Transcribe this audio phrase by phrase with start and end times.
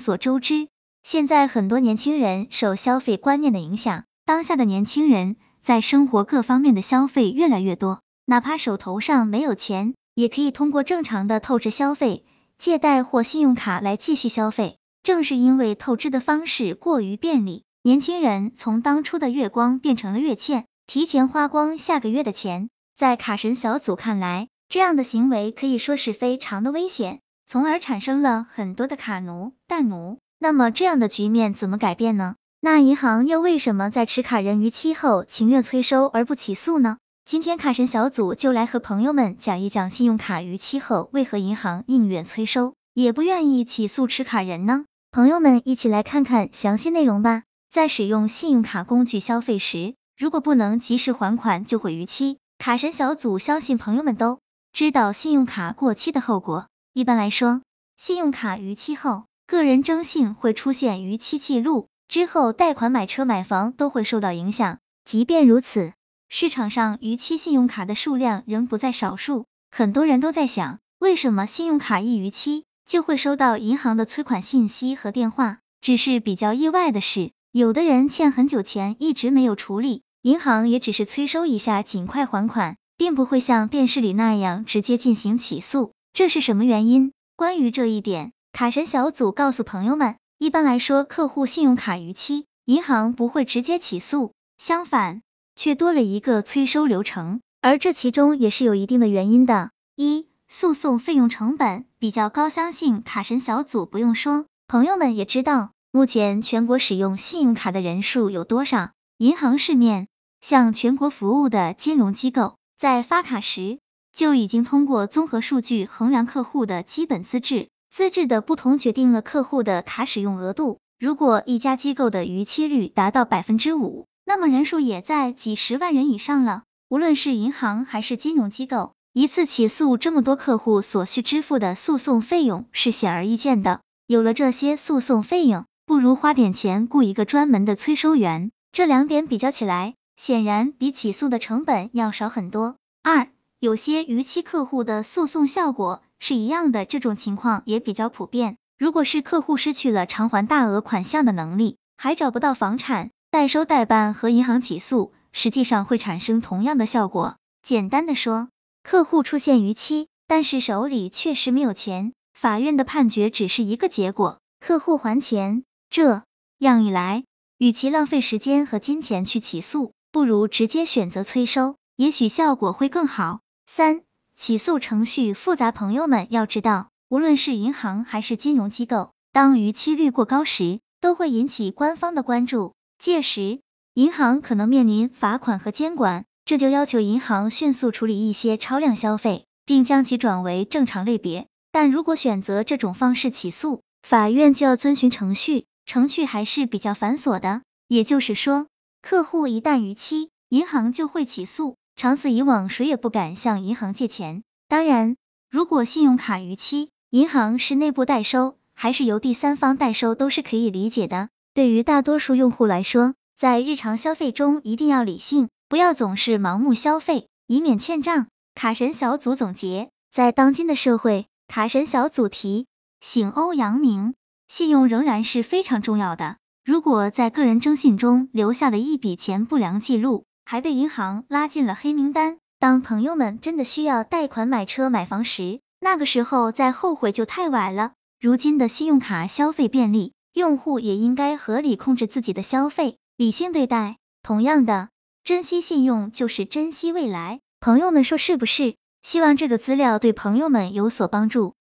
[0.00, 0.66] 所周知，
[1.04, 12.24] 现在很多年轻人受消费观念的影响，当下的年轻人在生活各方面的消费越来越多，哪怕手头上没有钱，也可以通过正常的透支消费、
[12.58, 14.78] 借贷或信用卡来继续消费。
[15.02, 22.68] 正是因为透支的方式过于便利，年轻人从当初的月光变成了月欠，提前花光下个月的钱。
[22.96, 27.20] 在卡神小组看来，这样的行为可以说是非常的危险，
[27.50, 30.18] 从而产生了很多的卡奴、贷奴。
[30.38, 32.36] 那么这样的局面怎么改变呢？
[32.60, 36.98] 那银行又为什么在持卡人逾期后情愿催收而不起诉呢？
[37.24, 44.84] 今天卡神小组就来和朋友们讲一讲信用卡逾期后为何银行宁愿催收也不愿意起诉持卡人呢？
[45.10, 47.42] 朋友们一起来看看详细内容吧。
[47.68, 52.38] 在使用信用卡工具消费时，如果不能及时还款，就会逾期。
[52.58, 54.38] 卡神小组相信朋友们都
[54.72, 56.68] 知道信用卡过期的后果。
[56.92, 57.62] 一般来说，
[57.96, 64.78] 信用卡逾期后，个人征信会出现逾期记录，之后贷款买车买房都会受到影响。
[65.04, 65.92] 即便如此，
[66.28, 69.46] 市场上逾期信用卡的数量仍不在少数。
[69.70, 75.58] 很多人都在想，为什么信用卡一逾期就会收到银行的催款信息和电话？
[75.80, 80.02] 只是比较意外的是，有的人欠很久钱一直没有处理。
[80.22, 87.12] 银行也只是催收一下，尽快还款，并不会像电视里那样直接进行起诉，这是什么原因？
[87.36, 95.22] 关于这一点，卡神小组告诉朋友们，一般来说，客户信用卡逾期，银行不会直接起诉，相反，
[95.54, 99.70] 却多了一个催收流程，而这其中也是有一定的原因的。
[99.96, 108.90] 一、诉讼费用成本比较高，相信卡神小组不用说，朋友们也知道，目前全国使用信用卡的人数有多少？
[109.16, 110.08] 银行市面
[110.40, 113.78] 向全国服务的金融机构，在发卡时
[114.12, 120.78] 就已经通过综合数据衡量客户的基本资质，资质的不同决定了客户的卡使用额度。
[120.98, 126.64] 如果一家机构的逾期率达到百分之五，那么人数也在几十万人以上了。
[126.88, 133.80] 无论是银行还是金融机构，一次起诉这么多客户所需支付的诉讼费用是显而易见的。
[134.06, 138.50] 有了这些诉讼费用，不如花点钱雇一个专门的催收员。
[138.72, 142.76] 这两点比较起来，显然比起诉的成本要少很多。
[143.02, 143.28] 二，
[143.60, 148.56] 有些逾期客户的诉讼效果是一样的，这种情况也比较普遍。
[148.78, 157.36] 如果是客户失去了偿还大额款项的能力，还找不到房产，代收代办和银行起诉，实际上会产生同样的效果。
[157.62, 158.48] 简单的说，
[158.82, 165.64] 客户出现逾期，但是手里确实没有钱，法院的判决只是一个结果，客户还钱。
[165.90, 166.22] 这
[166.56, 167.24] 样一来。
[167.58, 173.40] 与其浪费时间和金钱去起诉，不如直接选择催收，也许效果会更好。
[173.72, 174.00] 三、
[174.34, 183.60] 起诉程序复杂，朋友们要知道，无论是银行还是金融机构，当逾期率过高时，都会引起官方的关注，届时
[183.94, 191.46] 银行可能面临罚款和监管，这就要求银行迅速处理一些超量消费，并将其转为正常类别。
[191.70, 195.66] 但如果选择这种方式起诉，法院就要遵循程序。
[195.86, 198.66] 程序还是比较繁琐的，也就是说，
[199.00, 204.42] 客户一旦逾期，银行就会起诉，长此以往，谁也不敢向银行借钱。
[204.68, 205.18] 当然，
[205.50, 211.28] 如果信用卡逾期，银行是内部代收，还是由第三方代收，都是可以理解的。
[211.52, 218.28] 对于大多数用户来说，在日常消费中一定要理性，不要总是盲目消费，以免欠账。
[218.54, 222.66] 卡神小组总结，在当今的社会，卡神小组提
[223.02, 224.14] 醒欧阳明。
[224.48, 226.38] 信用仍然是非常重要的。
[226.64, 237.92] 如果在个人征信中留下了一笔钱不良记录，还被银行拉进了黑名单，当朋友们真的需要贷款买车买房时，那个时候再后悔就太晚了。
[238.18, 243.98] 如今的信用卡消费便利，用户也应该合理控制自己的消费，理性对待。
[244.24, 244.88] 同样的，
[245.22, 247.38] 珍惜信用就是珍惜未来。
[247.60, 248.74] 朋友们说是不是？
[249.04, 251.54] 希望这个资料对朋友们有所帮助。